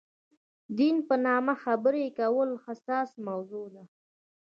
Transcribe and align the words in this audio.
دین 0.77 0.95
په 1.07 1.15
نامه 1.25 1.53
خبرې 1.63 2.05
کول 2.19 2.49
حساسه 2.65 3.17
موضوع 3.27 3.67
ده. 3.73 3.83